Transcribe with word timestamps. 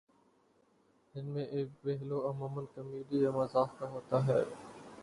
ان 1.15 1.25
میں 1.25 1.45
ایک 1.47 1.67
پہلو 1.81 2.27
عمومًا 2.29 2.65
کامیڈی 2.75 3.21
یا 3.23 3.31
مزاح 3.31 3.77
کا 3.79 3.89
ہوتا 3.89 4.25
ہے 4.27 4.43